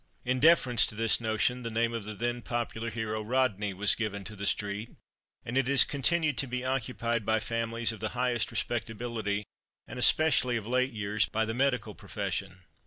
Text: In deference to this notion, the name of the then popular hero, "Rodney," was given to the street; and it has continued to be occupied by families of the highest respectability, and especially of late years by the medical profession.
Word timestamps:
In 0.25 0.39
deference 0.39 0.87
to 0.87 0.95
this 0.95 1.21
notion, 1.21 1.61
the 1.61 1.69
name 1.69 1.93
of 1.93 2.05
the 2.05 2.15
then 2.15 2.41
popular 2.41 2.89
hero, 2.89 3.21
"Rodney," 3.21 3.71
was 3.71 3.93
given 3.93 4.23
to 4.23 4.35
the 4.35 4.47
street; 4.47 4.89
and 5.45 5.55
it 5.59 5.67
has 5.67 5.83
continued 5.83 6.39
to 6.39 6.47
be 6.47 6.65
occupied 6.65 7.23
by 7.23 7.39
families 7.39 7.91
of 7.91 7.99
the 7.99 8.09
highest 8.17 8.49
respectability, 8.49 9.43
and 9.85 9.99
especially 9.99 10.57
of 10.57 10.65
late 10.65 10.91
years 10.91 11.27
by 11.27 11.45
the 11.45 11.53
medical 11.53 11.93
profession. 11.93 12.63